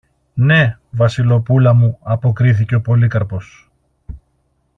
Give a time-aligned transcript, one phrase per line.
[0.33, 3.71] Ναι, Βασιλοπούλα μου, αποκρίθηκε ο Πολύκαρπος.